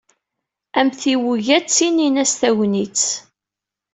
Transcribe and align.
Amtiweg-a 0.79 1.57
ttinin-as 1.61 2.33
Tagnit. 2.39 3.03